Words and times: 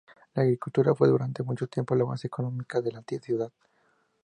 La 0.33 0.41
agricultura 0.41 0.95
fue 0.95 1.09
durante 1.09 1.43
mucho 1.43 1.67
tiempo 1.67 1.93
la 1.93 2.05
base 2.05 2.25
económica 2.25 2.81
de 2.81 2.91
la 2.91 3.03
ciudad. 3.03 3.53